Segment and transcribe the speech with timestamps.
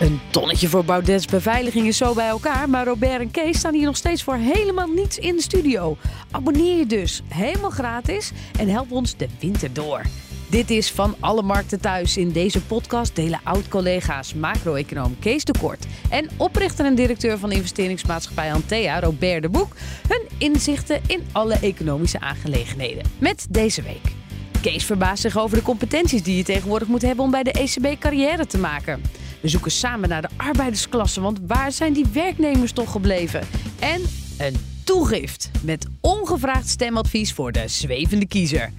[0.00, 3.84] Een tonnetje voor Baudet's beveiliging is zo bij elkaar, maar Robert en Kees staan hier
[3.84, 5.96] nog steeds voor helemaal niets in de studio.
[6.30, 10.02] Abonneer je dus, helemaal gratis, en help ons de winter door.
[10.50, 12.16] Dit is Van Alle Markten Thuis.
[12.16, 18.52] In deze podcast delen oud-collega's macro-econoom Kees de Kort en oprichter en directeur van investeringsmaatschappij
[18.52, 19.76] Antea, Robert de Boek,
[20.08, 23.02] hun inzichten in alle economische aangelegenheden.
[23.18, 24.19] Met deze week.
[24.60, 28.00] Kees verbaast zich over de competenties die je tegenwoordig moet hebben om bij de ECB
[28.00, 29.02] carrière te maken.
[29.40, 33.40] We zoeken samen naar de arbeidersklasse, want waar zijn die werknemers toch gebleven?
[33.78, 34.02] En
[34.38, 38.72] een toegift met ongevraagd stemadvies voor de zwevende kiezer.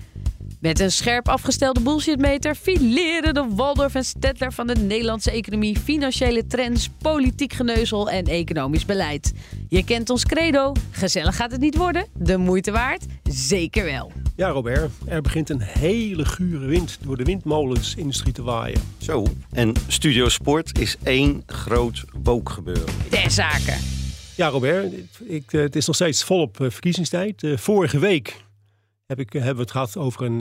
[0.60, 6.48] Met een scherp afgestelde bullshitmeter fileren de Waldorf en Stedtler van de Nederlandse economie, financiële
[6.48, 9.34] trends, politiek geneuzel en economisch beleid.
[9.70, 14.12] Je kent ons credo, gezellig gaat het niet worden, de moeite waard, zeker wel.
[14.36, 18.82] Ja, Robert, er begint een hele gure wind door de windmolensindustrie te waaien.
[18.98, 22.94] Zo, en Studio Sport is één groot wookgebeuren.
[23.10, 23.78] Ter zake.
[24.36, 27.44] Ja, Robert, ik, eh, het is nog steeds volop eh, verkiezingstijd.
[27.44, 28.44] Uh, vorige week
[29.06, 30.38] heb ik, hebben we het gehad over een,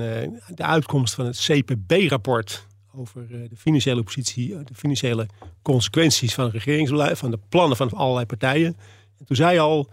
[0.54, 2.66] de uitkomst van het CPB-rapport.
[2.94, 5.26] Over de financiële positie, de financiële
[5.62, 8.76] consequenties van het regeringsbeleid, van de plannen van allerlei partijen.
[9.18, 9.88] En toen zei je al,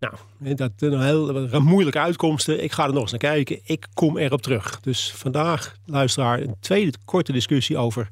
[0.00, 0.14] nou,
[0.54, 2.62] dat een heel moeilijke uitkomsten.
[2.62, 3.60] Ik ga er nog eens naar kijken.
[3.64, 4.80] Ik kom erop terug.
[4.80, 8.08] Dus vandaag, luisteraar, een tweede korte discussie over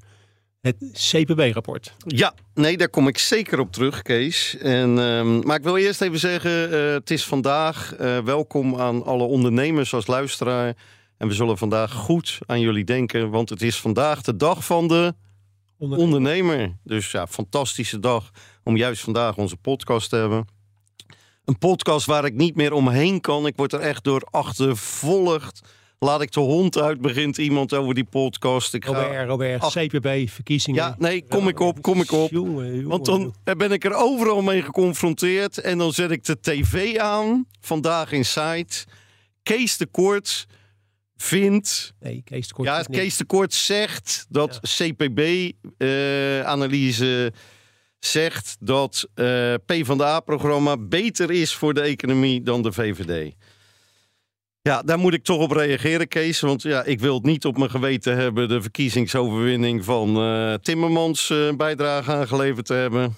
[0.61, 1.95] het CPB-rapport.
[2.07, 4.57] Ja, nee, daar kom ik zeker op terug, Kees.
[4.57, 9.05] En, um, maar ik wil eerst even zeggen, uh, het is vandaag uh, welkom aan
[9.05, 10.77] alle ondernemers als luisteraar.
[11.17, 14.89] En we zullen vandaag goed aan jullie denken, want het is vandaag de dag van
[14.89, 15.15] de
[15.79, 16.15] ondernemer.
[16.15, 16.77] ondernemer.
[16.85, 18.31] Dus ja, fantastische dag
[18.65, 20.57] om juist vandaag onze podcast te hebben
[21.49, 23.47] een podcast waar ik niet meer omheen kan.
[23.47, 25.61] Ik word er echt door achtervolgd.
[25.99, 28.75] Laat ik de hond uit, begint iemand over die podcast.
[28.75, 29.03] Ik ga...
[29.03, 30.83] Robert, Robert, Ach, CPB, verkiezingen.
[30.83, 32.31] Ja, nee, kom ik op, kom ik op.
[32.85, 35.59] Want dan ben ik er overal mee geconfronteerd.
[35.59, 38.85] En dan zet ik de tv aan, vandaag in site.
[39.43, 40.47] Kees de Kort
[41.17, 41.95] vindt...
[42.01, 47.33] Nee, Kees de Kort Ja, Kees de Kort zegt dat CPB-analyse...
[47.35, 47.41] Uh,
[47.99, 53.35] zegt dat uh, PvdA-programma beter is voor de economie dan de VVD.
[54.63, 56.41] Ja, daar moet ik toch op reageren, Kees.
[56.41, 61.31] Want ja, ik wil het niet op mijn geweten hebben de verkiezingsoverwinning van uh, Timmermans
[61.31, 63.17] uh, bijdrage aangeleverd te hebben.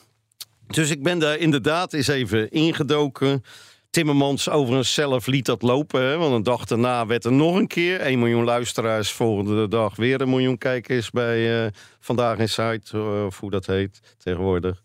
[0.67, 3.45] Dus ik ben daar inderdaad eens even ingedoken.
[3.91, 6.03] Timmermans overigens zelf liet dat lopen.
[6.03, 6.17] Hè?
[6.17, 9.11] Want een dag daarna werd er nog een keer 1 miljoen luisteraars.
[9.11, 11.71] Volgende dag weer een miljoen kijkers bij uh,
[12.01, 13.01] Vandaag in Site.
[13.27, 14.83] Of hoe dat heet tegenwoordig.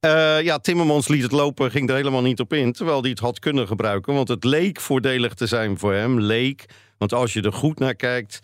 [0.00, 2.72] Uh, ja, Timmermans liet het lopen, ging er helemaal niet op in.
[2.72, 4.14] Terwijl hij het had kunnen gebruiken.
[4.14, 6.20] Want het leek voordelig te zijn voor hem.
[6.20, 6.64] Leek.
[6.98, 8.40] Want als je er goed naar kijkt.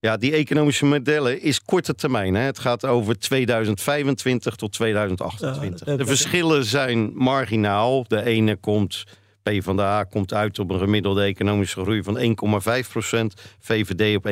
[0.00, 2.34] Ja, die economische modellen is korte termijn.
[2.34, 2.40] Hè?
[2.40, 5.96] Het gaat over 2025 tot 2028.
[5.96, 8.04] de verschillen zijn marginaal.
[8.08, 9.04] De ene komt,
[9.42, 14.28] PvdA komt uit op een gemiddelde economische groei van 1,5% VVD op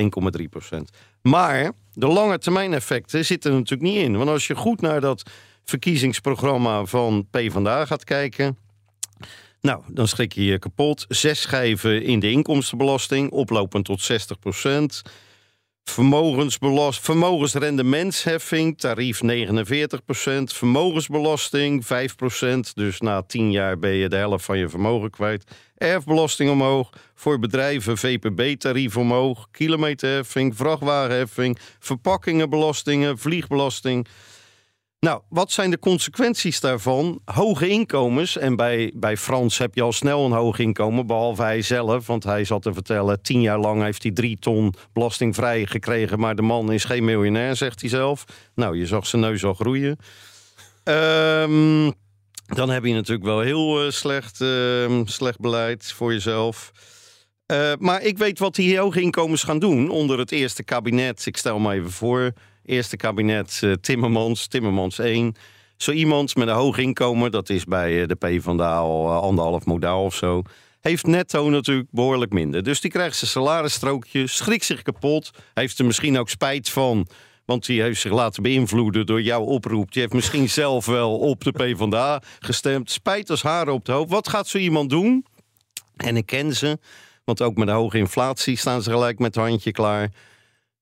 [0.74, 0.78] 1,3%
[1.22, 4.16] Maar de lange termijn effecten zitten er natuurlijk niet in.
[4.16, 5.30] Want als je goed naar dat
[5.64, 8.58] verkiezingsprogramma van PvdA gaat kijken...
[9.60, 11.04] Nou, dan schrik je je kapot.
[11.08, 14.38] Zes schijven in de inkomstenbelasting, oplopend tot 60
[15.90, 19.24] Vermogensbelast, vermogensrendementsheffing, tarief 49%
[20.44, 25.44] Vermogensbelasting 5% Dus na 10 jaar ben je de helft van je vermogen kwijt.
[25.76, 26.90] Erfbelasting omhoog.
[27.14, 29.48] Voor bedrijven VPB-tarief omhoog.
[29.50, 34.06] Kilometerheffing, vrachtwagenheffing, verpakkingenbelastingen, vliegbelasting.
[35.00, 37.20] Nou, wat zijn de consequenties daarvan?
[37.24, 41.62] Hoge inkomens, en bij, bij Frans heb je al snel een hoog inkomen, behalve hij
[41.62, 46.18] zelf, want hij zat te vertellen, tien jaar lang heeft hij drie ton belastingvrij gekregen,
[46.18, 48.24] maar de man is geen miljonair, zegt hij zelf.
[48.54, 49.98] Nou, je zag zijn neus al groeien.
[50.84, 51.92] Um,
[52.46, 56.72] dan heb je natuurlijk wel heel uh, slecht, uh, slecht beleid voor jezelf.
[57.52, 61.26] Uh, maar ik weet wat die hoge inkomens gaan doen onder het eerste kabinet.
[61.26, 62.32] Ik stel me even voor
[62.66, 65.34] Eerste kabinet uh, Timmermans, Timmermans 1.
[65.76, 69.64] Zo iemand met een hoog inkomen, dat is bij uh, de PvdA al uh, anderhalf
[69.64, 70.42] modaal of zo.
[70.80, 72.62] Heeft netto natuurlijk behoorlijk minder.
[72.62, 75.30] Dus die krijgt zijn salarisstrookje, schrikt zich kapot.
[75.54, 77.06] Heeft er misschien ook spijt van.
[77.44, 79.92] Want die heeft zich laten beïnvloeden door jouw oproep.
[79.92, 82.90] Die heeft misschien zelf wel op de PvdA gestemd.
[82.90, 84.10] Spijt als haren op de hoofd.
[84.10, 85.24] Wat gaat zo iemand doen?
[85.96, 86.78] En ik ken ze,
[87.24, 90.10] want ook met de hoge inflatie staan ze gelijk met het handje klaar.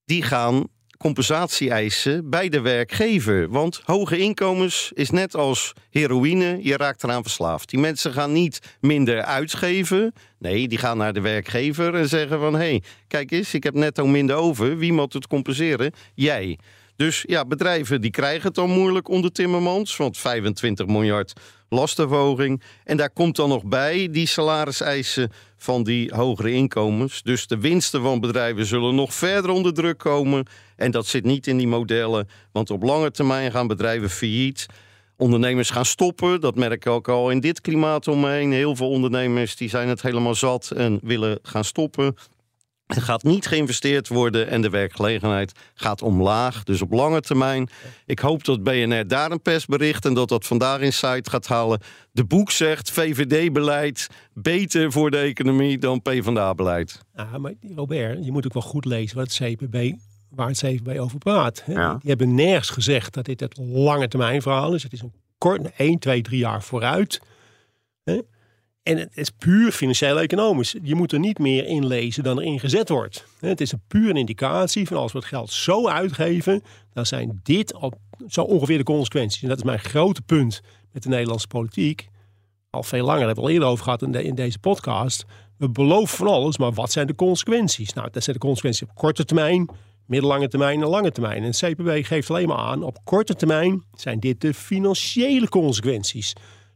[0.05, 0.67] Die gaan
[0.99, 3.49] compensatie eisen bij de werkgever.
[3.49, 7.71] Want hoge inkomens is net als heroïne, je raakt eraan verslaafd.
[7.71, 10.13] Die mensen gaan niet minder uitgeven.
[10.39, 12.53] Nee, die gaan naar de werkgever en zeggen van...
[12.55, 14.77] hé, hey, kijk eens, ik heb netto minder over.
[14.77, 15.93] Wie moet het compenseren?
[16.15, 16.59] Jij.
[16.97, 19.97] Dus ja, bedrijven die krijgen het dan moeilijk onder Timmermans.
[19.97, 21.33] Want 25 miljard
[21.69, 22.63] lastenverhoging.
[22.85, 27.23] En daar komt dan nog bij die salariseisen van die hogere inkomens.
[27.23, 30.47] Dus de winsten van bedrijven zullen nog verder onder druk komen.
[30.77, 32.29] En dat zit niet in die modellen.
[32.53, 34.67] Want op lange termijn gaan bedrijven failliet.
[35.17, 36.41] Ondernemers gaan stoppen.
[36.41, 38.53] Dat merk ik ook al in dit klimaat omheen.
[38.53, 42.17] Heel veel ondernemers die zijn het helemaal zat en willen gaan stoppen.
[42.87, 46.65] Er gaat niet geïnvesteerd worden en de werkgelegenheid gaat omlaag.
[46.65, 47.69] Dus op lange termijn.
[48.07, 51.81] Ik hoop dat BNR daar een persbericht en dat dat vandaag in site gaat halen.
[52.13, 57.01] De boek zegt VVD-beleid beter voor de economie dan PvdA-beleid.
[57.15, 59.97] Ja, maar Robert, je moet ook wel goed lezen wat het CPB,
[60.31, 61.63] waar het CPB over praat.
[61.65, 61.75] Hè?
[61.75, 64.83] Die hebben nergens gezegd dat dit het lange termijn verhaal is.
[64.83, 67.21] Het is een kort, 1, 2, 3 jaar vooruit.
[68.05, 68.21] Hè?
[68.85, 70.75] En het is puur financieel-economisch.
[70.83, 73.27] Je moet er niet meer in lezen dan er ingezet wordt.
[73.41, 77.75] Het is een puur indicatie van als we het geld zo uitgeven, dan zijn dit
[77.75, 77.95] op,
[78.29, 79.43] zo ongeveer de consequenties.
[79.43, 80.61] En dat is mijn grote punt
[80.93, 82.09] met de Nederlandse politiek.
[82.71, 85.25] Al veel langer, hebben we al eerder over gehad in, in deze podcast.
[85.57, 87.93] We beloven van alles, maar wat zijn de consequenties?
[87.93, 89.69] Nou, dat zijn de consequenties op korte termijn,
[90.07, 91.43] middellange termijn en lange termijn.
[91.43, 96.33] En het CPB geeft alleen maar aan, op korte termijn zijn dit de financiële consequenties.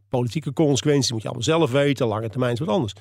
[0.08, 2.06] Politieke consequenties moet je allemaal zelf weten.
[2.06, 2.93] Lange termijn is wat anders.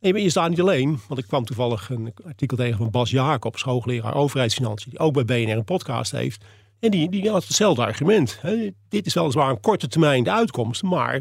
[0.00, 3.56] En je staat niet alleen, want ik kwam toevallig een artikel tegen van Bas Jacob,
[3.58, 6.44] hoogleraar overheidsfinanciën, die ook bij BNR een podcast heeft.
[6.80, 8.40] En die, die had hetzelfde argument.
[8.88, 11.20] Dit is weliswaar een korte termijn de uitkomst, maar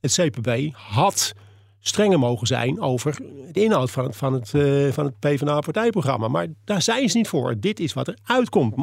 [0.00, 1.34] het CPB had
[1.80, 3.16] strenger mogen zijn over
[3.52, 6.28] de inhoud van het, van het, uh, van het PvdA-partijprogramma.
[6.28, 7.60] Maar daar zijn ze niet voor.
[7.60, 8.76] Dit is wat er uitkomt.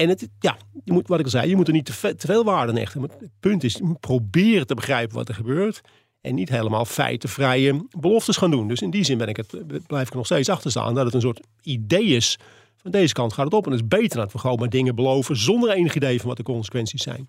[0.00, 2.26] En het, ja, je moet, wat ik al zei, je moet er niet te, te
[2.26, 3.02] veel waarde hechten.
[3.02, 5.80] het punt is, je moet proberen te begrijpen wat er gebeurt.
[6.20, 8.68] En niet helemaal feitenvrije beloftes gaan doen.
[8.68, 9.56] Dus in die zin ben ik het,
[9.86, 12.38] blijf ik er nog steeds achter staan dat het een soort idee is.
[12.76, 13.64] Van deze kant gaat het op.
[13.64, 16.36] En het is beter dat we gewoon maar dingen beloven zonder enig idee van wat
[16.36, 17.28] de consequenties zijn.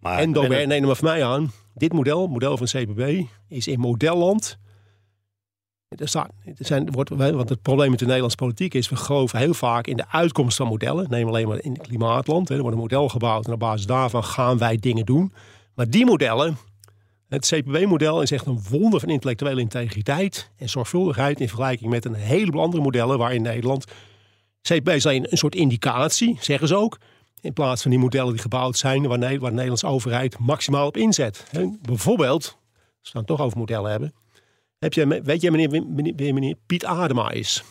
[0.00, 3.80] Maar, en dan neem maar van mij aan, dit model, model van CPB, is in
[3.80, 4.58] modelland
[5.96, 6.26] er
[6.58, 9.96] zijn, wordt, want het probleem met de Nederlandse politiek is, we geloven heel vaak in
[9.96, 11.06] de uitkomst van modellen.
[11.10, 12.48] Neem alleen maar in het klimaatland.
[12.48, 15.32] Hè, er wordt een model gebouwd en op basis daarvan gaan wij dingen doen.
[15.74, 16.56] Maar die modellen,
[17.28, 22.14] het CPB-model is echt een wonder van intellectuele integriteit en zorgvuldigheid in vergelijking met een
[22.14, 23.84] heleboel andere modellen waar in Nederland
[24.62, 26.98] CPB is alleen een soort indicatie, zeggen ze ook.
[27.40, 31.46] In plaats van die modellen die gebouwd zijn waar, de Nederlandse overheid maximaal op inzet.
[31.80, 32.56] bijvoorbeeld,
[33.00, 34.14] als we het toch over modellen hebben,
[34.82, 37.62] heb jij, weet jij meneer, meneer, meneer Piet Adema is?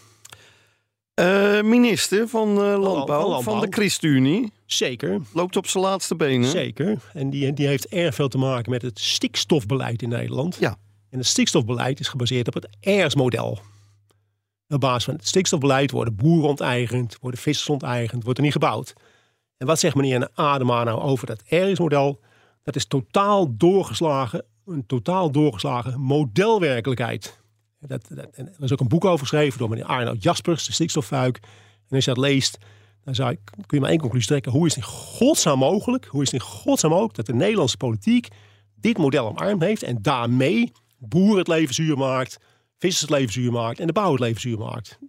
[1.16, 4.52] Uh, minister van, uh, landbouw, van, van, de ChristenUnie.
[4.66, 5.22] Zeker.
[5.34, 6.50] Loopt op zijn laatste benen.
[6.50, 6.98] Zeker.
[7.14, 10.58] En die, die heeft erg veel te maken met het stikstofbeleid in Nederland.
[10.60, 10.78] Ja.
[11.10, 13.60] En het stikstofbeleid is gebaseerd op het ERS-model.
[14.68, 18.94] Op basis van het stikstofbeleid worden boeren onteigend, worden vissers onteigend, wordt er niet gebouwd.
[19.58, 22.20] En wat zegt meneer Adema nou over dat ERS-model?
[22.64, 27.40] Dat is totaal doorgeslagen een totaal doorgeslagen modelwerkelijkheid.
[27.80, 31.40] Dat, dat, er is ook een boek over geschreven door meneer Arnoud Jaspers, de stikstoffuik.
[31.88, 32.58] En als je dat leest,
[33.04, 34.52] dan ik, kun je maar één conclusie trekken.
[34.52, 36.42] Hoe is het in godsnaam mogelijk, hoe is het
[36.84, 38.28] in ook dat de Nederlandse politiek
[38.76, 42.38] dit model omarmd heeft en daarmee boeren het leven zuur maakt,
[42.78, 45.00] vissers het leven zuur maakt en de bouw het leven zuur maakt.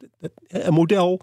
[0.46, 1.20] Een model,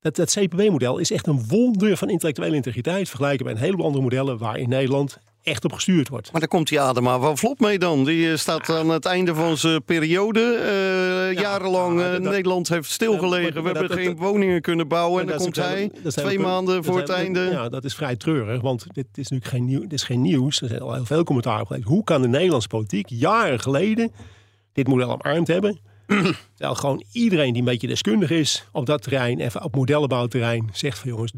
[0.00, 4.02] dat, dat CPB-model is echt een wonder van intellectuele integriteit vergelijken bij een heleboel andere
[4.02, 6.32] modellen waar in Nederland echt op gestuurd wordt.
[6.32, 8.04] Maar daar komt die Adema wel vlot mee dan.
[8.04, 10.40] Die eh, staat aan het einde van zijn periode.
[11.32, 13.62] Uh, jarenlang uh, Nederland heeft stilgelegen.
[13.62, 15.20] we hebben geen woningen kunnen bouwen.
[15.20, 17.40] En dan komt hij twee maanden voor het einde.
[17.40, 18.60] Ja, dat is vrij treurig.
[18.60, 20.60] Want dit is natuurlijk geen, nieuw, dit is geen nieuws.
[20.60, 21.86] Er zijn al heel veel commentaar op geweest.
[21.86, 24.12] Hoe kan de Nederlandse politiek jaren geleden
[24.72, 25.80] dit model omarmd hebben?
[26.56, 30.98] Terwijl gewoon iedereen die een beetje deskundig is op dat terrein, even op modellenbouwterrein, zegt
[30.98, 31.32] van jongens,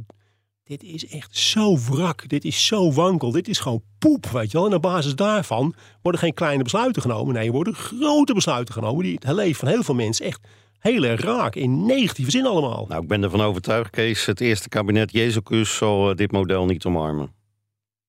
[0.65, 4.59] dit is echt zo wrak, dit is zo wankel, dit is gewoon poep, weet je
[4.59, 4.67] wel.
[4.67, 7.35] En op basis daarvan worden geen kleine besluiten genomen.
[7.35, 10.41] Nee, er worden grote besluiten genomen die het leven van heel veel mensen echt
[10.79, 12.87] heel erg raak, in negatieve zin allemaal.
[12.89, 16.85] Nou, ik ben ervan overtuigd, Kees, het eerste kabinet Jezus zal eh, dit model niet
[16.85, 17.33] omarmen.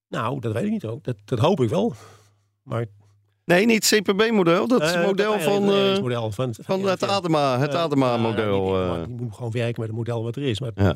[0.10, 1.04] Nou, dat weet ik niet ook.
[1.04, 1.94] Dat, dat hoop ik wel.
[2.64, 2.86] Maar
[3.46, 4.68] Nee, niet CPB-model.
[4.68, 8.82] Dat uh, model, van, uh, model van, van, het Adema, het Adema-model.
[8.82, 10.60] Uh, je moet gewoon werken met het model wat er is.
[10.60, 10.94] Maar ja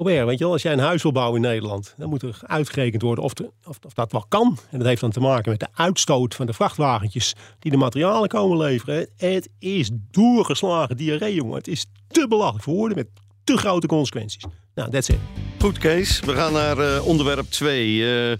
[0.00, 2.38] Robert, weet je wel, als jij een huis wil bouwen in Nederland, dan moet er
[2.42, 3.32] uitgerekend worden of,
[3.64, 4.58] of, of dat wel kan.
[4.70, 8.28] En dat heeft dan te maken met de uitstoot van de vrachtwagentjes die de materialen
[8.28, 9.08] komen leveren.
[9.16, 11.56] Het is doorgeslagen diarree, jongen.
[11.56, 13.08] Het is te belachelijk voor woorden met
[13.44, 14.44] te grote consequenties.
[14.74, 15.18] Nou, that's it.
[15.58, 16.20] Goed, Kees.
[16.20, 18.38] We gaan naar eh, onderwerp 2.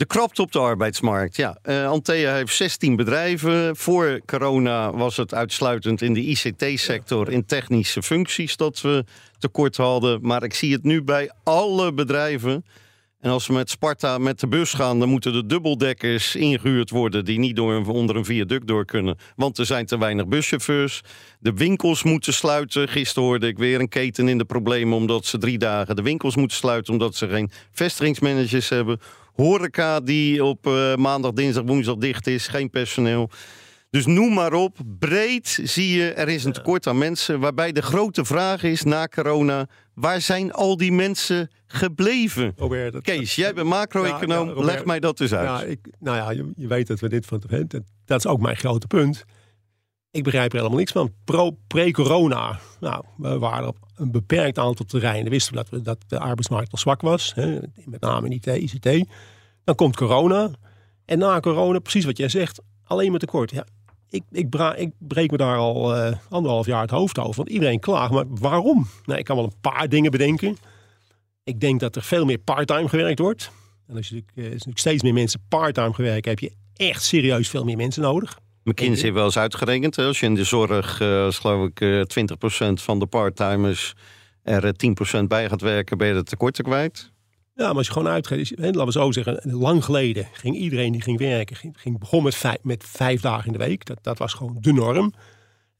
[0.00, 1.36] De krapte op de arbeidsmarkt.
[1.36, 3.76] Ja, eh Antea heeft 16 bedrijven.
[3.76, 9.04] Voor corona was het uitsluitend in de ICT-sector, in technische functies, dat we
[9.38, 10.18] tekort hadden.
[10.22, 12.64] Maar ik zie het nu bij alle bedrijven.
[13.20, 17.24] En als we met Sparta met de bus gaan, dan moeten de dubbeldekkers ingehuurd worden
[17.24, 19.18] die niet door een, onder een viaduct door kunnen.
[19.36, 21.00] Want er zijn te weinig buschauffeurs.
[21.38, 22.88] De winkels moeten sluiten.
[22.88, 26.36] Gisteren hoorde ik weer een keten in de problemen omdat ze drie dagen de winkels
[26.36, 29.00] moeten sluiten omdat ze geen vestigingsmanagers hebben.
[29.34, 33.30] Horeca die op eh, maandag, dinsdag, woensdag dicht is, geen personeel.
[33.90, 37.40] Dus noem maar op, breed zie je, er is een tekort aan mensen.
[37.40, 42.52] Waarbij de grote vraag is na corona, waar zijn al die mensen gebleven?
[42.56, 44.74] Robert, dat- Kees, jij bent macro-econoom, Ja, ja, Robert.
[44.74, 45.48] leg mij dat dus uit.
[45.48, 48.40] Ja, ik, nou ja, je, je weet dat we dit van dat, dat is ook
[48.40, 49.24] mijn grote punt.
[50.10, 51.12] Ik begrijp er helemaal niks van.
[51.66, 55.30] Pre-corona, nou, we waren op een beperkt aantal terreinen.
[55.30, 57.32] Wisten we dat, we, dat de arbeidsmarkt al zwak was.
[57.34, 59.08] Hè, met name in IT, ICT.
[59.64, 60.50] Dan komt corona.
[61.04, 63.50] En na corona, precies wat jij zegt, alleen maar tekort.
[63.50, 63.66] Ja,
[64.10, 67.34] ik, ik, bra- ik breek me daar al eh, anderhalf jaar het hoofd over.
[67.36, 68.12] Want iedereen klaagt.
[68.12, 68.86] Maar waarom?
[69.04, 70.56] Nou, ik kan wel een paar dingen bedenken.
[71.44, 73.50] Ik denk dat er veel meer parttime gewerkt wordt.
[73.86, 77.64] En als je natuurlijk, eh, steeds meer mensen parttime gewerkt, heb je echt serieus veel
[77.64, 78.38] meer mensen nodig.
[78.64, 82.82] McKinsey heeft wel eens uitgerekend, als je in de zorg, eh, geloof ik, eh 20%
[82.82, 83.94] van de parttimers
[84.42, 87.12] er eh, 10% bij gaat werken, ben je de tekorten kwijt.
[87.60, 91.00] Ja, maar als je gewoon uitgaat, laten we zo zeggen, lang geleden ging iedereen die
[91.00, 93.86] ging werken, ging, ging, begon met vijf, met dagen in de week.
[93.86, 95.12] Dat, dat was gewoon de norm.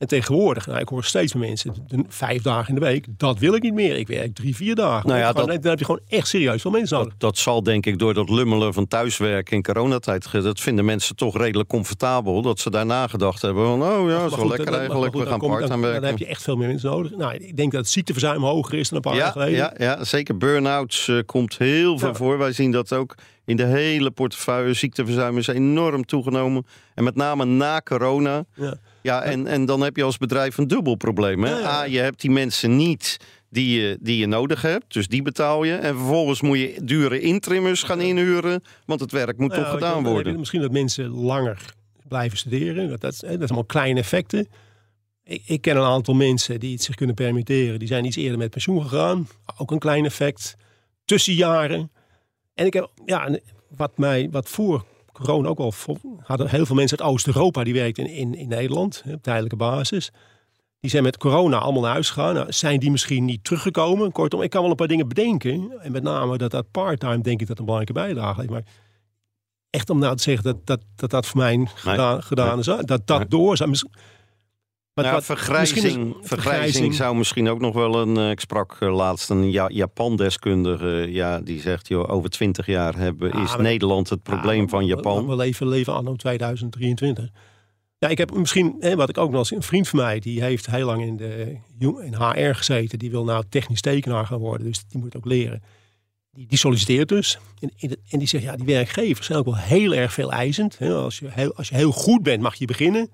[0.01, 1.75] En tegenwoordig, nou, ik hoor steeds meer mensen,
[2.09, 3.97] vijf dagen in de week, dat wil ik niet meer.
[3.97, 5.09] Ik werk drie, vier dagen.
[5.09, 7.13] Nou ja, Gewoon- dat- dan heb je gewoon echt serieus veel mensen nodig.
[7.13, 11.17] Dat, dat zal denk ik door dat lummelen van thuiswerken in coronatijd, dat vinden mensen
[11.17, 12.43] toch redelijk comfortabel.
[12.43, 15.23] Dat ze daarna gedacht hebben van, oh ja, dat is wel lekker dan- eigenlijk, goed,
[15.23, 16.19] we gaan kom- dan- part-time Dan heb werken.
[16.19, 17.17] je echt veel meer mensen nodig.
[17.17, 19.57] Nou, ik denk dat het ziekteverzuim hoger is dan een paar jaar Ja, geleden.
[19.57, 20.37] ja, ja, zeker.
[20.37, 22.15] Burn-outs eh, komt heel veel Ja.
[22.15, 22.39] voor.
[22.39, 23.15] Wij zien dat ook
[23.45, 24.75] in de hele portefeuille.
[24.75, 26.67] Ziekteverzuim is enorm toegenomen.
[26.95, 28.45] En met name na corona.
[28.55, 28.75] Ja.
[29.03, 31.45] Ja, en, en dan heb je als bedrijf een dubbel probleem.
[31.45, 31.65] Hè?
[31.65, 33.17] A, je hebt die mensen niet
[33.51, 34.93] die je, die je nodig hebt.
[34.93, 35.75] Dus die betaal je.
[35.75, 38.63] En vervolgens moet je dure intrimmers gaan inhuren.
[38.85, 40.39] Want het werk moet Nou toch gedaan worden.
[40.39, 41.75] Misschien dat mensen langer
[42.09, 42.89] blijven studeren.
[42.89, 44.49] Dat, dat, dat zijn allemaal kleine effecten.
[45.25, 47.79] Ik, ik ken een aantal mensen die het zich kunnen permitteren.
[47.79, 49.29] Die zijn iets eerder met pensioen gegaan.
[49.57, 50.57] Ook een klein effect.
[51.05, 51.91] Tussenjaren.
[52.55, 53.39] En ik heb, ja,
[53.77, 54.85] wat mij, wat voor
[55.25, 55.73] corona ook al
[56.23, 60.11] hadden heel veel mensen uit Oost-Europa die werkten in, in, in Nederland op tijdelijke basis.
[60.81, 62.35] Die zijn met corona allemaal naar huis gegaan.
[62.35, 64.13] Nou, zijn die misschien niet teruggekomen?
[64.13, 65.73] Kortom, ik kan wel een paar dingen bedenken.
[65.83, 68.53] En met name dat dat part-time denk ik dat een belangrijke bijdrage heeft.
[68.53, 68.65] Maar
[69.71, 72.65] echt om nou te zeggen dat dat, dat, dat voor mij gedaan, gedaan is.
[72.65, 73.29] Dat dat Nee.
[73.29, 73.77] door zou.
[75.03, 78.17] Wat- wat- vergrijzing, misschien is- vergrijzing zou misschien ook nog wel een.
[78.17, 81.07] eh, ik sprak eh, laatst een ja, Japan-deskundige.
[81.11, 85.27] Ja, die zegt: joh, over twintig jaar hebben, is maar- Nederland het probleem van Japan.
[85.29, 87.29] We, leven, leven anno 2023.
[87.99, 90.43] Ja, ik heb misschien, hè, wat ik ook nog als een vriend van mij, die
[90.43, 92.99] heeft heel lang in, de, in HR gezeten.
[92.99, 95.63] Die wil nou technisch tekenaar gaan worden, dus die moet ook leren.
[96.33, 97.39] Die, die solliciteert dus.
[97.61, 100.79] En, en, en die zegt, ja, die werkgevers zijn ook wel heel erg veel eisend.
[100.79, 100.95] Hè.
[100.95, 103.11] Als, je heel, als je heel goed bent, mag je beginnen.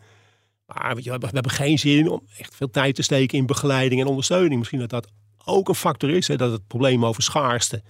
[0.67, 3.39] Maar weet je, we, hebben, we hebben geen zin om echt veel tijd te steken
[3.39, 4.59] in begeleiding en ondersteuning.
[4.59, 5.09] Misschien dat dat
[5.45, 7.83] ook een factor is, hè, dat het probleem over schaarste,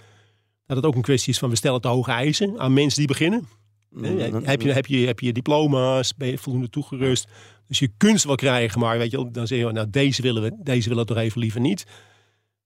[0.65, 3.07] dat het ook een kwestie is van we stellen te hoge eisen aan mensen die
[3.07, 3.39] beginnen.
[3.39, 3.45] Hè,
[3.89, 4.45] Mm-hmm.
[4.45, 7.27] Heb je, heb, je, heb je diploma's, ben je voldoende toegerust.
[7.67, 10.41] Dus je kunt ze wel krijgen, maar weet je, dan zeg je, nou deze willen
[10.41, 11.83] we, deze willen we toch even liever niet.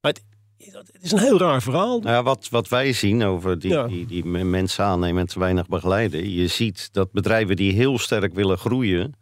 [0.02, 0.24] Maar het,
[0.92, 2.00] het is een heel raar verhaal.
[2.00, 3.88] Nou ja, wat, wat wij zien over die, Ja.
[3.88, 6.30] die, die me- mensen aannemen en te weinig begeleiden.
[6.32, 9.14] Je ziet dat bedrijven die heel sterk willen groeien.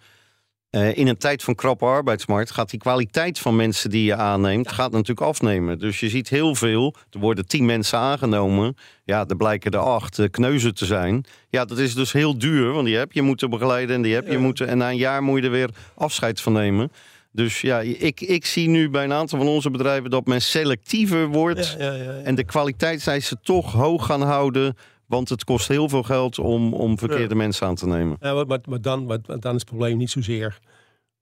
[0.69, 4.71] Eh, in een tijd van krappe arbeidsmarkt gaat die kwaliteit van mensen die je aanneemt,
[4.71, 5.79] gaat natuurlijk afnemen.
[5.79, 6.95] Dus je ziet heel veel.
[7.11, 8.75] Er worden tien mensen aangenomen.
[9.05, 11.25] Ja, er blijken er acht eh, kneuzen te zijn.
[11.49, 14.25] Ja, dat is dus heel duur, want die heb je moeten begeleiden en die heb
[14.27, 14.39] je Ja.
[14.39, 14.67] moeten.
[14.67, 16.91] En na een jaar moet je er weer afscheid van nemen.
[17.31, 21.27] Dus ja, ik, ik zie nu bij een aantal van onze bedrijven dat men selectiever
[21.27, 21.75] wordt.
[21.79, 21.91] Ja.
[22.23, 24.77] En de kwaliteitseisen toch hoog gaan houden.
[25.09, 28.17] Want het kost heel veel geld om, om verkeerde mensen aan te nemen.
[28.21, 30.59] Ja, maar, maar, maar dan, maar dan is het probleem niet zozeer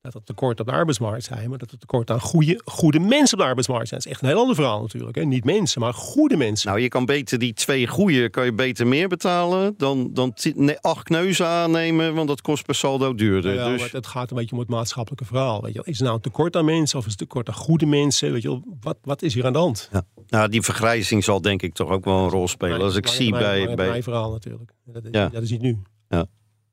[0.02, 3.34] dat het tekort op de arbeidsmarkt zijn, maar dat het tekort aan goede, goede mensen
[3.38, 4.00] op de arbeidsmarkt zijn.
[4.00, 5.16] Dat is echt een heel ander verhaal natuurlijk.
[5.16, 5.24] Hè?
[5.24, 6.70] Niet mensen, maar goede mensen.
[6.70, 10.80] Nou, je kan beter die twee goede, kan je beter meer betalen dan, dan nee,
[10.80, 13.54] acht kneuzen aannemen, want dat kost per saldo duurder.
[13.54, 15.62] Ja, dus, maar het gaat een beetje om het maatschappelijke verhaal.
[15.62, 15.88] Weet je wel.
[15.94, 18.32] Is er nou een tekort aan mensen of is het tekort aan goede mensen?
[18.32, 19.90] Weet je wel, wat, wat is hier aan de hand?
[19.92, 20.04] ja.
[20.28, 22.82] nou, die vergrijzing zal denk ik toch ook wel een rol spelen.
[22.82, 24.72] Als ik zie bij, mijn- bij Mijn verhaal natuurlijk.
[24.86, 25.30] Dat is, Ja.
[25.30, 25.78] dat is niet nu.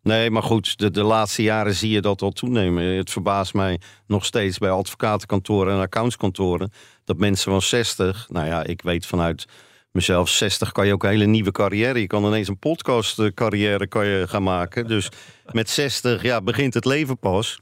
[0.04, 2.84] Nee, maar goed, de, de laatste jaren zie je dat al toenemen.
[2.84, 6.73] Het verbaast mij nog steeds bij advocatenkantoren en accountskantoren...
[7.04, 9.44] dat mensen van 60, nou ja, ik weet vanuit
[9.90, 10.28] mezelf...
[10.28, 12.00] 60 kan je ook een hele nieuwe carrière...
[12.00, 14.87] je kan ineens een podcastcarrière kan je gaan maken.
[14.87, 15.08] Dus
[15.52, 17.58] met 60 ja, begint het leven pas.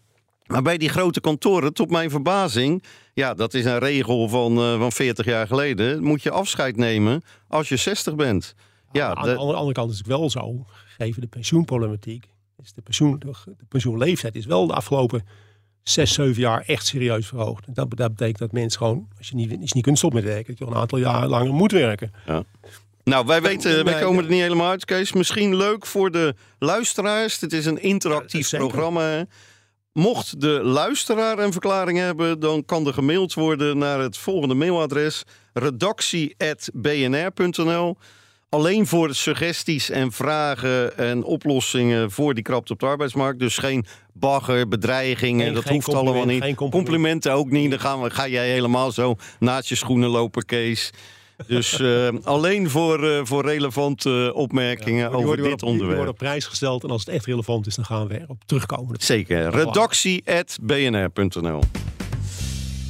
[0.46, 2.82] Maar bij die grote kantoren, tot mijn verbazing...
[3.14, 6.02] ja, dat is een regel van, eh, van 40 jaar geleden...
[6.02, 8.54] moet je afscheid nemen als je 60 bent.
[8.92, 10.64] Ja, aan de- de andere, andere kant is het wel zo,
[10.96, 12.28] gegeven de pensioenproblematiek.
[12.62, 13.32] Is de, pensioen, de,
[13.68, 15.26] pensioenleeftijd is wel de afgelopen
[15.82, 17.66] zes, zeven jaar echt serieus verhoogd.
[17.66, 20.22] En dat, dat betekent dat mensen gewoon, als je niet, als je niet kunt stoppen
[20.22, 22.12] met werken, dat je een aantal jaar langer moet werken.
[23.04, 25.12] Nou, wij weten, wij komen er niet helemaal uit, Kees.
[25.12, 27.40] Misschien leuk voor de luisteraars.
[27.40, 29.26] Het is een interactief programma.
[29.92, 35.22] Mocht de luisteraar een verklaring hebben, dan kan er gemaild worden naar het volgende mailadres:
[35.52, 37.96] redactie.bnr.nl.
[38.52, 43.38] Alleen voor suggesties en vragen en oplossingen voor die krapte op de arbeidsmarkt.
[43.38, 46.40] Dus geen bagger, bedreigingen, dat hoeft allemaal niet.
[46.54, 46.73] compliment.
[46.73, 47.71] Complimenten ook niet.
[47.71, 50.90] Dan gaan we, ga jij helemaal zo naast je schoenen lopen, Kees.
[51.47, 56.09] Dus eh, alleen voor, eh, voor relevante opmerkingen Die over dit die worden onderwerp.
[56.09, 58.97] op prijs gesteld en als het echt relevant is, dan gaan we erop terugkomen.
[59.00, 59.50] Zeker.
[59.50, 61.61] Redactie.bnr.nl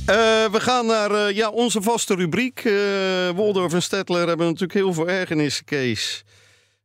[0.06, 0.16] Eh,
[0.52, 2.64] we gaan naar eh, ja, onze vaste rubriek.
[2.64, 6.24] Eh Woldorf en Stettler hebben natuurlijk heel veel ergernissen, Kees.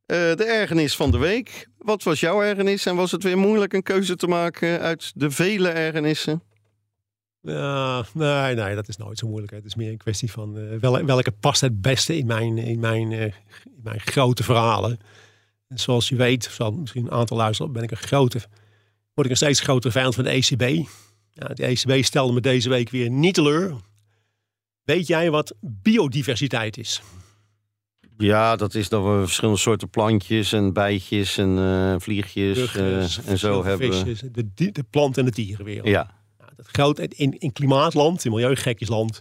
[0.06, 1.68] De ergernis van de week.
[1.78, 2.86] Wat was jouw ergernis?
[2.86, 6.42] En was het weer moeilijk een keuze te maken uit de vele ergernissen?
[7.42, 9.52] Nee, nee, dat is nooit zo moeilijk.
[9.52, 13.12] Het is meer een kwestie van wel, welke past het beste in mijn, in mijn,
[13.12, 13.34] in
[13.84, 15.00] mijn grote verhalen.
[15.68, 18.40] En zoals je weet, zal misschien een aantal luisteren, ben ik een grote,
[19.14, 20.88] word ik een steeds grotere vijand van de ECB.
[21.40, 23.76] Ja, de ECB stelde me deze week weer niet teleur.
[24.84, 27.02] Weet jij wat biodiversiteit is?
[28.18, 33.28] Ja, dat is dat we verschillende soorten plantjes en bijtjes en eh, vliegjes Burgers, eh,
[33.28, 33.94] en zo hebben.
[33.94, 35.88] visjes, de, de plant- en de dierenwereld.
[35.88, 39.20] Ja, Nou, dat groot, in, in klimaatland, in milieugekjesland,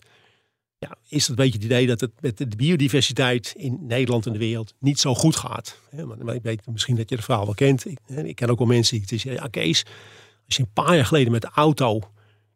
[0.79, 4.33] ja, is het een beetje het idee dat het met de biodiversiteit in Nederland en
[4.33, 5.81] de wereld niet zo goed gaat.
[6.22, 7.87] Maar ik weet misschien dat je het verhaal wel kent.
[8.24, 9.85] Ik ken ook wel mensen die zeggen, ja Kees,
[10.46, 11.94] als je een paar jaar geleden met de auto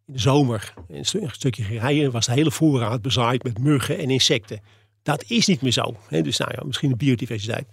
[0.07, 3.59] in de zomer een, stu- een stukje ging rijden, was de hele voorraad bezaaid met
[3.59, 4.61] muggen en insecten.
[5.03, 5.96] Dat is niet meer zo.
[6.09, 7.66] Hè, dus nou ja, misschien de biodiversiteit.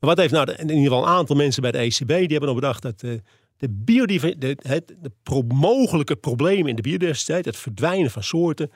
[0.00, 2.16] Maar wat heeft nou de- in ieder geval een aantal mensen bij de ECB, die
[2.28, 3.10] hebben al bedacht dat eh,
[3.56, 8.70] de biodiversiteit, de, het, de pro- mogelijke problemen in de biodiversiteit, het verdwijnen van soorten,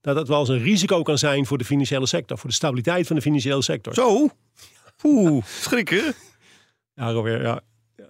[0.00, 3.06] dat dat wel eens een risico kan zijn voor de financiële sector, voor de stabiliteit
[3.06, 3.94] van de financiële sector.
[3.94, 4.28] zo.
[5.02, 6.14] Oeh, schrikken.
[6.94, 7.60] Ja, Robert, ja,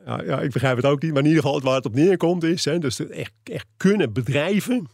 [0.04, 2.42] ja, ja, ik begrijp het ook niet, maar in ieder geval waar het op neerkomt
[2.42, 4.86] is, hè, dus echt, echt kunnen bedrijven,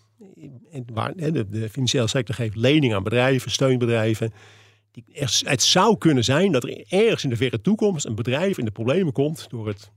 [0.70, 0.85] en
[1.16, 4.33] hè, de, financiële sector geeft lening aan bedrijven, steunbedrijven.
[4.90, 5.05] Die,
[5.44, 8.70] het zou kunnen zijn dat er ergens in de verre toekomst een bedrijf in de
[8.70, 9.90] problemen komt door het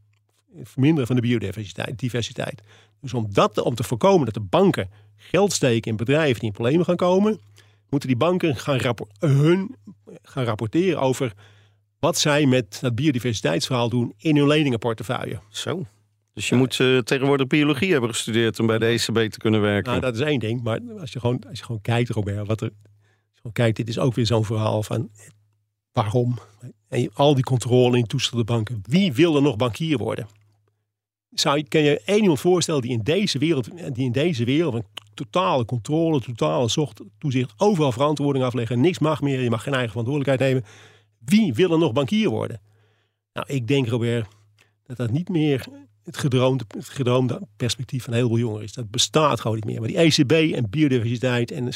[0.63, 1.99] verminderen van de biodiversiteit.
[1.99, 2.62] Diversiteit.
[3.02, 6.52] Dus om, dat, om te voorkomen dat de banken geld steken in bedrijven die in
[6.56, 7.39] problemen gaan komen,
[7.89, 8.80] moeten die banken gaan,
[9.19, 9.76] hun,
[10.21, 11.34] gaan rapporteren over
[12.03, 15.39] wat zij met dat biodiversiteitsverhaal doen in hun leningenportefeuille.
[15.49, 15.85] Zo.
[16.33, 19.89] Dus je moet eh, tegenwoordig biologie hebben gestudeerd om bij de ECB te kunnen werken.
[19.89, 20.63] Nou, dat is één ding.
[20.63, 22.67] Maar als je gewoon, als je gewoon kijkt, Robert, wat er.
[22.67, 25.09] Als je gewoon kijkt, dit is ook weer zo'n verhaal van
[25.91, 26.37] waarom.
[26.89, 28.81] En al die controle in toestelde banken.
[28.83, 30.27] Wie wil er nog bankier worden?
[31.29, 34.73] Zou je, kan je één iemand voorstellen die in deze wereld, die in deze wereld
[34.73, 39.73] van totale controle, totale zocht, toezicht, overal verantwoording afleggen, niks mag meer, je mag geen
[39.73, 40.69] eigen verantwoordelijkheid nemen.
[41.25, 42.62] Wie wil er nog bankier worden?
[43.33, 44.27] Nou, ik denk, Robert,
[44.83, 45.65] dat dat niet meer
[46.03, 46.17] het
[46.73, 48.73] gedroomde, perspectief van een heleboel jongeren is.
[48.73, 49.79] Dat bestaat gewoon niet meer.
[49.79, 51.71] Maar die ECB en biodiversiteit en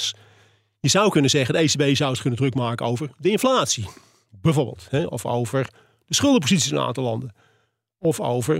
[0.80, 3.86] je zou kunnen zeggen, de ECB zou eens kunnen druk maken over de inflatie.
[4.42, 4.88] Bijvoorbeeld.
[4.90, 5.04] Hè?
[5.04, 5.70] Of over
[6.06, 7.36] de schuldenposities in een aantal landen.
[8.00, 8.56] Of over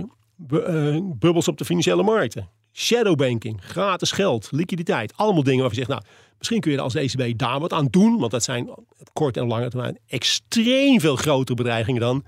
[0.48, 2.48] eh, bubbels op de financiële markten.
[2.72, 5.16] Shadowbanking, gratis geld, liquiditeit.
[5.16, 7.86] Allemaal dingen waarvan je zegt, nou, misschien kun je er als ECB daar wat aan
[7.86, 8.18] doen.
[8.18, 12.24] Want dat zijn op korte en lange termijn extreem veel grotere bedreigingen dan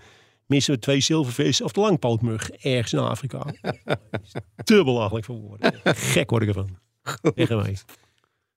[0.46, 3.42] missen we twee zilvervis of de langpootmug ergens in Afrika.
[4.64, 5.72] Te belachelijk voor woorden.
[5.84, 6.78] Gek word ik ervan.
[7.34, 7.84] Echt.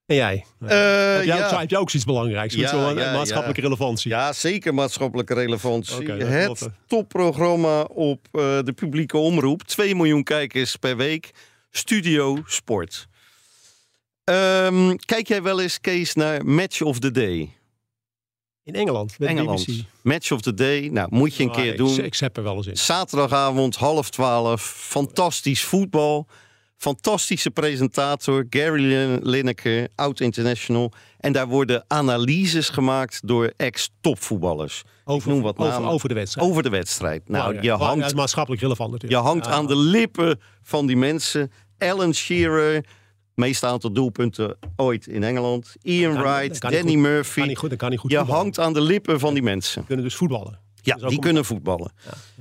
[0.05, 0.45] En jij?
[0.59, 1.59] Eh, heb, jij ja.
[1.59, 2.53] heb jij ook zoiets belangrijks?
[2.55, 4.11] Ja, Zo'n ja, maatschappelijke relevantie.
[4.11, 6.05] Ja, zeker maatschappelijke relevantie.
[6.05, 9.63] Klopt, het topprogramma op eh, de publieke omroep.
[9.63, 11.31] 2 miljoen kijkers per week.
[11.69, 13.07] Studio Sport.
[14.23, 17.57] Ehm, kijk jij wel eens, Kees, naar Match of the Day?
[18.63, 19.65] In Engeland, met Engeland.
[19.65, 19.83] BBC.
[20.01, 20.87] Match of the Day.
[20.91, 21.99] Nou, moet je een keer ik- doen.
[22.03, 22.77] Ik zap er wel eens in.
[22.77, 24.61] Zaterdagavond, half twaalf.
[24.77, 26.27] Fantastisch voetbal.
[26.77, 28.45] Fantastische presentator.
[28.49, 30.91] Gary Lin- Lineker, oud-international.
[31.19, 34.83] En daar worden analyses gemaakt door ex-topvoetballers.
[35.05, 35.89] Over, noem wat over, namen.
[35.89, 36.47] over de wedstrijd.
[36.49, 37.17] Over de wedstrijd.
[37.19, 37.63] Nou, Belangrijk.
[37.63, 39.27] je Belangrijk, hangt, maatschappelijk relevant je natuurlijk.
[39.29, 41.51] hangt Ja, aan de lippen van die mensen.
[41.77, 42.85] Alan Shearer,
[43.35, 45.75] meest aantal doelpunten ooit in Engeland.
[45.81, 47.01] Ian kan- Wright, kan Danny goed.
[47.01, 47.39] Murphy.
[47.39, 48.41] Kan niet goed, kan goed Je voetballen.
[48.41, 49.77] hangt aan de lippen van die mensen.
[49.77, 50.59] Die kunnen dus voetballen.
[50.81, 51.91] Ja, die kunnen voetballen.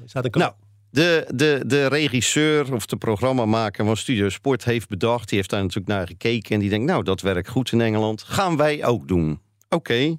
[0.05, 0.53] Staat een Nou,
[0.91, 5.29] de, de, de regisseur of de programmamaker van Studio Sport heeft bedacht.
[5.29, 6.55] Die heeft daar natuurlijk naar gekeken.
[6.55, 8.23] En die denkt, nou, dat werkt goed in Engeland.
[8.23, 9.41] Gaan wij ook doen.
[9.69, 10.17] Oké.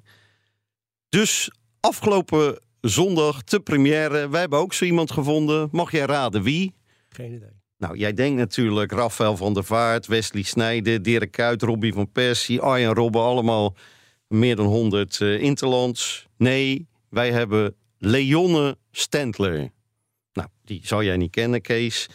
[1.08, 4.28] Dus afgelopen zondag te première.
[4.28, 5.68] Wij hebben ook zo iemand gevonden.
[5.72, 6.74] Mag jij raden wie?
[7.08, 7.62] geen idee.
[7.84, 12.60] Nou, jij denkt natuurlijk Rafael van der Vaart, Wesley Snijden, Dirk Kuyt, Robbie van Persie,
[12.60, 13.20] Arjen Robben.
[13.20, 13.76] Allemaal
[14.28, 16.26] meer dan 100 eh, interlands.
[16.36, 19.70] Nee, wij hebben Leonne Stentler.
[20.32, 22.08] Nou, die zou jij niet kennen, Kees.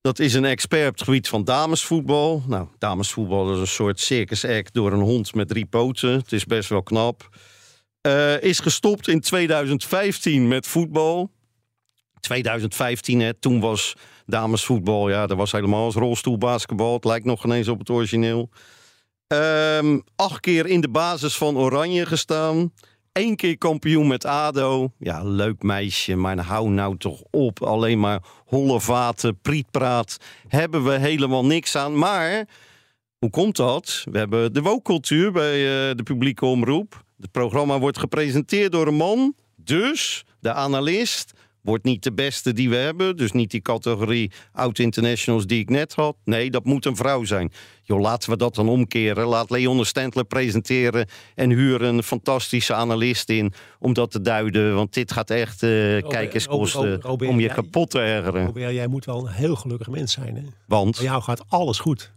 [0.00, 2.42] Dat is een expert op het gebied van damesvoetbal.
[2.46, 6.10] Nou, damesvoetbal is een soort circus act door een hond met drie poten.
[6.10, 7.28] Het is best wel knap.
[8.00, 11.30] Eh, is gestopt in 2015 met voetbal.
[12.24, 13.94] 2015, hè, toen was
[14.26, 16.94] damesvoetbal, ja, dat was helemaal als rolstoelbasketbal.
[16.94, 18.50] Het lijkt nog ineens op het origineel.
[19.26, 22.72] Ehm, acht keer in de basis van Oranje gestaan.
[23.12, 24.92] Eén keer kampioen met ADO.
[24.98, 27.62] Ja, leuk meisje, maar hou nou toch op.
[27.62, 30.16] Alleen maar holle vaten, prietpraat.
[30.48, 31.98] Hebben we helemaal niks aan.
[31.98, 32.48] Maar,
[33.18, 34.04] hoe komt dat?
[34.10, 37.04] We hebben de wookcultuur bij eh, de publieke omroep.
[37.20, 39.34] Het programma wordt gepresenteerd door een man.
[39.56, 41.32] Dus, de analist
[41.64, 43.16] wordt niet de beste die we hebben.
[43.16, 46.16] Dus niet die categorie oud-internationals die ik net had.
[46.24, 47.52] Nee, dat moet een vrouw zijn.
[47.82, 49.26] Joh, laten we dat dan omkeren.
[49.26, 54.74] Laat Leonne Stentler presenteren en huur een fantastische analist in om dat te duiden.
[54.74, 55.68] Want dit gaat echt eh
[56.08, 58.44] kijkers kosten Robert, Robert, om je jij- kapot te ergeren.
[58.46, 60.36] Robert, jij moet wel een heel gelukkig mens zijn.
[60.36, 60.42] Hè?
[60.66, 62.12] Want, Bij jou gaat alles goed.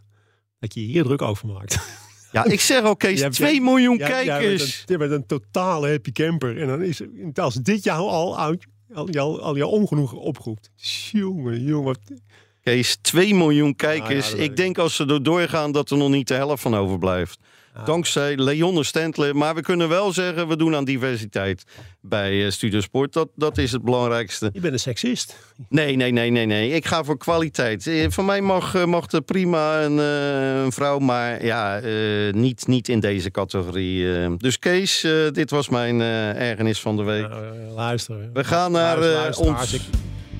[0.58, 1.78] Dat je hier druk over maakt.
[2.32, 4.46] ja, ik zeg al Kees, Je hebt- 2 miljoen kijkers.
[4.46, 6.60] bent een- Je bent een totale happy camper.
[6.60, 7.00] En dan is
[7.34, 10.70] als dit jou al, uit, al, al jouw ongenoegen oproept.
[11.12, 11.84] Jongen, jongen.
[11.84, 12.00] wat-
[12.62, 14.30] Kees, 2 miljoen kijkers.
[14.30, 14.56] ja, ik.
[14.56, 17.38] denk als ze er doorgaan dat er nog niet de helft van overblijft.
[17.84, 19.36] Dankzij Leonne Stentler.
[19.36, 21.64] Maar we kunnen wel zeggen, we doen aan diversiteit
[22.00, 23.12] bij eh, Studio Sport.
[23.12, 24.50] Dat, dat is het belangrijkste.
[24.52, 25.36] Je bent een seksist.
[25.68, 26.70] Nee, nee, nee, nee, nee.
[26.70, 27.86] Ik ga voor kwaliteit.
[27.86, 31.80] Eh, Voor mij mag, eh, mag er prima een, eh, een vrouw, maar ja,
[32.30, 34.36] niet, niet in deze categorie.
[34.36, 37.28] Dus Kees, dit was mijn ergernis van de week.
[37.28, 38.30] Nou, luister.
[38.32, 39.80] We gaan naar Luister, ons,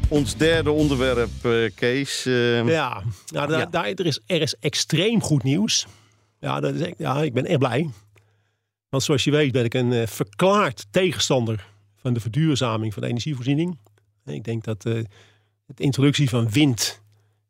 [0.09, 1.31] ons derde onderwerp,
[1.75, 2.23] Kees.
[2.25, 3.71] Ja, nou, daar.
[3.71, 5.87] Daar, er, is, er is extreem goed nieuws.
[6.41, 7.91] Ja, dat is, ja, ik ben echt blij.
[8.89, 13.09] Want zoals je weet ben ik een eh, verklaard tegenstander van de verduurzaming van de
[13.09, 13.79] energievoorziening.
[14.25, 14.93] En Ik denk dat eh,
[15.67, 17.03] de introductie van wind-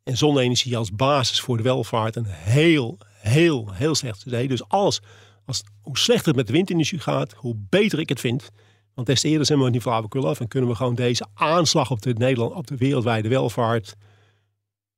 [0.05, 4.49] en zonne-energie als basis voor de welvaart een heel, heel, heel slecht idee.
[4.49, 5.01] Dus alles,
[5.45, 8.51] als, hoe slechter het met de windenergie gaat, hoe beter ik het vind.
[8.95, 11.91] Want des te eerder zijn we die flauwekul af en kunnen we gewoon deze aanslag
[11.91, 13.97] op de, Nederland, op de wereldwijde welvaart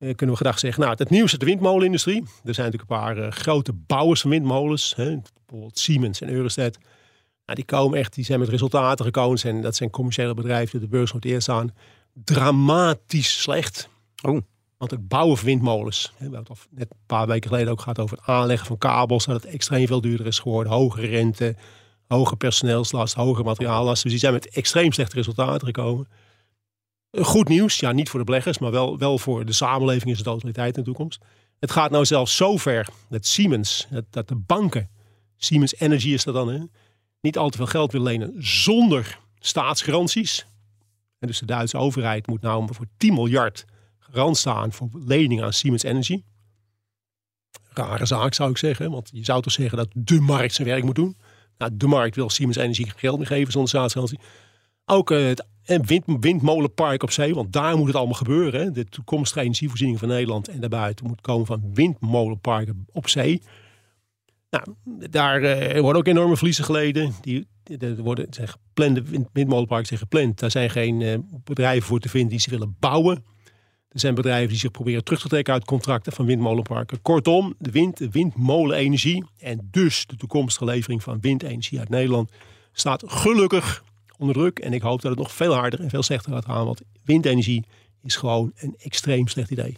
[0.01, 2.23] kunnen we gedacht zeggen, nou, het nieuws uit de windmolenindustrie.
[2.45, 4.95] Er zijn natuurlijk een paar eh, grote bouwers van windmolens.
[4.97, 6.79] Hè, bijvoorbeeld Siemens en Eurostat.
[7.45, 9.43] Nou, die komen echt, die zijn met resultaten gekomen.
[9.43, 11.75] En dat zijn commerciële bedrijven die de beurs genoteerd staan.
[12.13, 13.89] Dramatisch slecht.
[14.23, 14.41] Oh.
[14.77, 16.13] Want het bouwen van windmolens.
[16.17, 18.79] Hè, we hebben het net een paar weken geleden ook gehad over het aanleggen van
[18.79, 19.25] kabels.
[19.25, 20.73] Dat het extreem veel duurder is geworden.
[20.73, 21.57] Hogere rente,
[22.09, 24.03] hoge personeelslast, hoge materiaallast.
[24.03, 26.09] Dus die zijn met extreem slechte resultaten gekomen.
[27.19, 30.27] Goed nieuws, ja, niet voor de beleggers, maar wel, wel voor de samenleving is het
[30.27, 31.25] autoriteit in de toekomst.
[31.59, 34.91] Het gaat nou zelfs zo ver dat Siemens, dat, dat de banken,
[35.37, 36.59] Siemens Energy is dat dan, hè,
[37.21, 40.47] niet al te veel geld willen lenen zonder staatsgaranties.
[41.19, 43.65] En dus de Duitse overheid moet nou voor 10 miljard
[43.99, 46.23] garant staan voor leningen aan Siemens Energy.
[47.73, 50.85] Rare zaak zou ik zeggen, want je zou toch zeggen dat de markt zijn werk
[50.85, 51.17] moet doen.
[51.59, 54.19] Nou, de markt wil Siemens Energy geen geld meer geven zonder staatsgarantie.
[54.85, 58.73] Ook eh, het en wind, windmolenpark op zee, want daar moet het allemaal gebeuren.
[58.73, 63.43] De toekomstige energievoorziening van Nederland en daarbuiten moet komen van windmolenparken op zee.
[64.51, 64.65] Nou,
[65.11, 67.13] daar eh, worden ook enorme verliezen geleden.
[67.21, 67.47] Die,
[67.79, 70.39] er worden zijn geplande wind, windmolenparken zijn gepland.
[70.39, 73.25] Daar zijn geen eh, bedrijven voor te vinden die ze willen bouwen.
[73.89, 77.03] Er zijn bedrijven die zich proberen terug te trekken uit contracten van windmolenparken.
[77.03, 82.31] Kortom, de wind, de windmolenenergie en dus de toekomstige levering van windenergie uit Nederland
[82.73, 83.83] staat gelukkig
[84.21, 84.59] onder druk.
[84.59, 86.65] En ik hoop dat het nog veel harder en veel slechter gaat gaan.
[86.65, 87.65] Want windenergie
[88.03, 89.77] is gewoon een extreem slecht idee.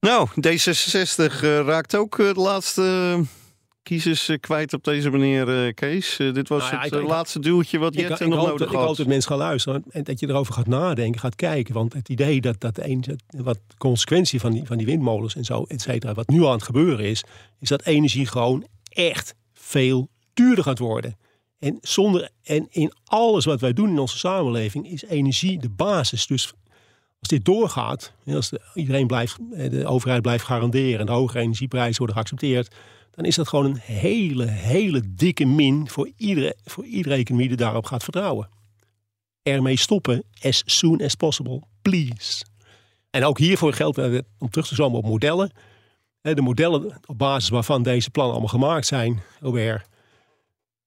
[0.00, 3.20] Nou, D66 uh, raakt ook uh, de laatste
[3.82, 6.16] kiezers uh, kwijt op deze manier, Kees.
[6.16, 8.80] dit was nou ja, het ik, laatste duwtje wat Jet nog hoop, nodig had.
[8.80, 11.74] Ik hoop dat mensen gaan luisteren en dat je erover gaat nadenken, gaat kijken.
[11.74, 15.62] Want het idee dat, dat een, wat consequentie van die, van die windmolens en zo,
[15.62, 17.24] et cetera, wat nu aan het gebeuren is,
[17.60, 21.16] is dat energie gewoon echt veel duurder gaat worden.
[21.64, 26.26] En, zonder, en in alles wat wij doen in onze samenleving is energie de basis.
[26.26, 26.52] Dus
[27.18, 31.42] als dit doorgaat, als de, iedereen blijft, eh, de overheid blijft garanderen en de hogere
[31.42, 32.74] energieprijzen worden geaccepteerd,
[33.10, 37.56] dan is dat gewoon een hele, hele dikke min voor iedere, voor iedere economie die
[37.56, 38.48] daarop gaat vertrouwen.
[39.42, 42.44] Ermee stoppen as soon as possible, please.
[43.10, 45.52] En ook hiervoor geldt, eh, om terug te komen op modellen.
[46.20, 49.92] De modellen op basis waarvan deze plannen allemaal gemaakt zijn, Robert,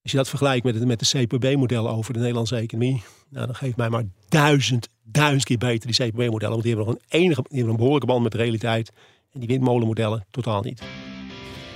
[0.08, 3.56] als je dat vergelijkt met, het, met de CPB-modellen over de Nederlandse economie, nou, dan
[3.56, 6.50] geeft mij maar duizend, duizend keer beter die CPB-modellen.
[6.50, 8.92] Want die hebben nog een, enige, die hebben een behoorlijke band met de realiteit.
[9.34, 10.82] En die windmolenmodellen totaal niet.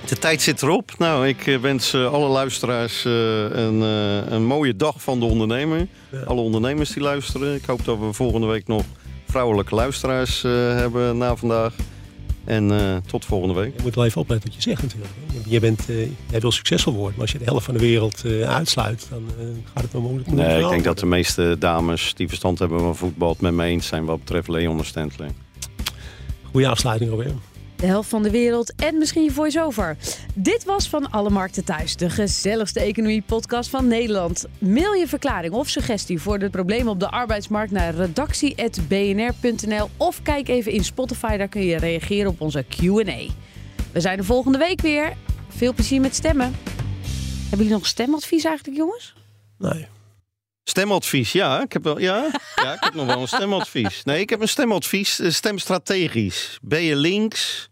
[0.08, 0.98] De tijd zit erop.
[0.98, 3.12] Nou, ik eh, wens eh, alle luisteraars uh,
[3.50, 3.80] een,
[4.32, 5.86] een mooie dag van de ondernemer.
[6.10, 6.20] Ja.
[6.20, 7.54] Alle ondernemers die luisteren.
[7.54, 8.84] Ik hoop dat we volgende week nog
[9.26, 11.74] vrouwelijke luisteraars hebben na vandaag.
[12.44, 13.72] En uh, tot volgende week.
[13.76, 15.12] Je moet wel even opletten wat je zegt natuurlijk.
[15.46, 18.24] Je bent, uh, jij wil succesvol worden, maar als je de helft van de wereld
[18.24, 19.22] uh, uitsluit, dan
[19.74, 20.30] gaat het wel moeilijk.
[20.30, 23.64] Nee, ik denk dat de meeste dames die verstand hebben van voetbal het met me
[23.64, 25.30] eens zijn wat betreft Leon Stentler.
[26.50, 27.34] Goeie afsluiting alweer
[27.82, 29.96] de helft van de wereld en misschien je voice-over.
[30.34, 34.46] Dit was Van Alle Markten Thuis, de gezelligste economie-podcast van Nederland.
[34.58, 40.48] Mail je verklaring of suggestie voor de problemen op de arbeidsmarkt naar redactie.bnr.nl of kijk
[40.48, 43.26] even in Spotify, daar kun je reageren op onze Q&A.
[43.92, 45.12] We zijn er volgende week weer.
[45.48, 46.56] Veel plezier met stemmen.
[47.40, 49.14] Hebben jullie nog stemadvies eigenlijk, jongens?
[49.58, 49.86] Nee.
[50.64, 51.62] Stemadvies, ja.
[51.62, 54.04] Ik heb, wel, ja, ja, ik heb nog wel een stemadvies.
[54.04, 55.20] Nee, ik heb een stemadvies.
[55.26, 56.58] Stem strategisch.
[56.62, 57.70] Ben je links?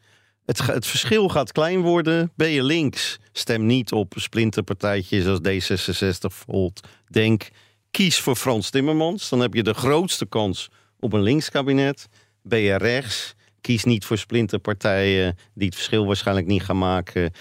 [0.50, 2.32] Het, het verschil gaat klein worden.
[2.36, 3.18] Ben je links?
[3.32, 7.48] Stem niet op splinterpartijtjes als D66, Volt, Denk.
[7.90, 9.28] Kies voor Frans Timmermans.
[9.28, 12.08] Dan heb je de grootste kans op een linkskabinet.
[12.42, 13.34] Ben je rechts?
[13.60, 17.32] Kies niet voor splinterpartijen die het verschil waarschijnlijk niet gaan maken.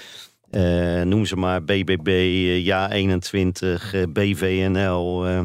[0.51, 5.41] Uh, noem ze maar BBB, uh, Ja 21, uh, BVNL, eh,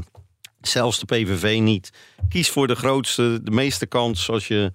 [0.60, 1.90] zelfs de PVV niet.
[2.28, 4.72] Kies voor de grootste, de meeste kans als je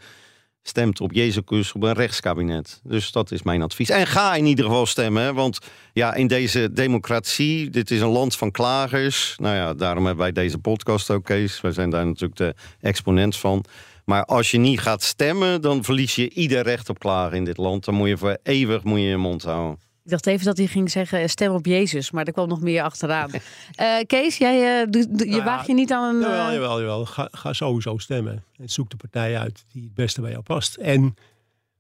[0.70, 2.82] stemt op Jezus op een rechtskabinet.
[2.84, 3.90] Dus dat is mijn advies.
[3.90, 5.60] En ga in ieder geval stemmen, want
[5.94, 9.36] ja, in deze democratie, dit is een land van klagers.
[9.38, 11.62] Nou ja, daarom hebben wij deze podcast ook, Kees.
[11.62, 13.66] Wij zijn daar natuurlijk de exponent van.
[14.06, 17.58] Maar als je niet gaat stemmen, dan verlies je ieder recht op klagen in dit
[17.58, 17.86] land.
[17.86, 19.89] Dan moet je voor eeuwig moet je, je mond houden.
[20.10, 22.82] Ik dacht even dat hij ging zeggen stem op Jezus, maar er kwam nog meer
[22.82, 23.30] achteraan.
[23.32, 26.22] Uh, Kees, jij, uh, je nou waag je niet aan een...
[26.22, 26.54] Jawel, uh...
[26.54, 27.06] jawel, jawel.
[27.06, 28.44] Ga, ga, sowieso stemmen.
[28.58, 30.76] En zoek de partij uit die het beste bij jou past.
[30.76, 31.16] En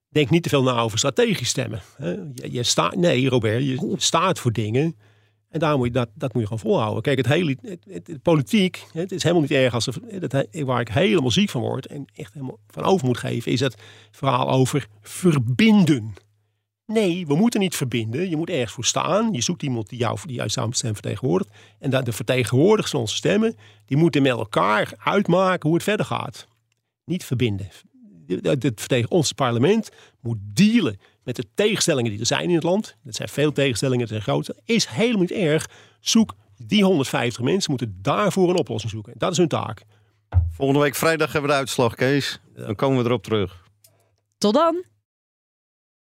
[0.09, 1.81] denk niet te veel na over strategisch stemmen.
[1.97, 4.95] Je, je staat, nee, Robert, je staat voor dingen.
[5.49, 7.01] En daar moet je, dat, dat moet je gewoon volhouden.
[7.01, 10.89] Kijk, het hele het, het, politiek, het is helemaal niet erg als het, waar ik
[10.89, 13.75] helemaal ziek van word en echt helemaal van over moet geven, is het
[14.11, 16.13] verhaal over verbinden.
[16.89, 18.29] Nee, we moeten niet verbinden.
[18.29, 19.33] Je moet ergens voor staan.
[19.33, 21.49] Je zoekt iemand die jou die jouw stem vertegenwoordigt.
[21.79, 26.05] En dat de vertegenwoordigers van onze stemmen, die moeten met elkaar uitmaken hoe het verder
[26.05, 26.47] gaat.
[27.05, 27.69] Niet verbinden.
[28.27, 32.95] Het ons parlement moet dealen met de tegenstellingen die er zijn in het land.
[33.03, 34.55] Dat zijn veel tegenstellingen, dat zijn grote.
[34.65, 35.69] Is helemaal niet erg.
[35.99, 39.13] Zoek die 150 mensen, moeten daarvoor een oplossing zoeken.
[39.17, 39.83] Dat is hun taak.
[40.51, 42.39] Volgende week vrijdag hebben we de uitslag, Kees.
[42.53, 43.63] Dan komen we erop terug.
[44.37, 44.83] Tot dan.